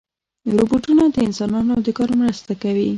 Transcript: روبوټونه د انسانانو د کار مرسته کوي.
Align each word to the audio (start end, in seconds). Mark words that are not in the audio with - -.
روبوټونه 0.55 1.03
د 1.15 1.17
انسانانو 1.27 1.73
د 1.85 1.87
کار 1.97 2.09
مرسته 2.21 2.53
کوي. 2.63 2.87